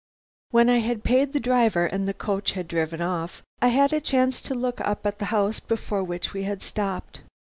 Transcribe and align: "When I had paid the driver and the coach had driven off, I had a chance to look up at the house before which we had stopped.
"When 0.49 0.67
I 0.67 0.79
had 0.79 1.03
paid 1.03 1.31
the 1.31 1.39
driver 1.39 1.85
and 1.85 2.07
the 2.07 2.15
coach 2.15 2.53
had 2.53 2.67
driven 2.67 3.03
off, 3.03 3.43
I 3.61 3.67
had 3.67 3.93
a 3.93 4.01
chance 4.01 4.41
to 4.41 4.55
look 4.55 4.81
up 4.81 5.05
at 5.05 5.19
the 5.19 5.25
house 5.25 5.59
before 5.59 6.03
which 6.03 6.33
we 6.33 6.41
had 6.41 6.63
stopped. 6.63 7.21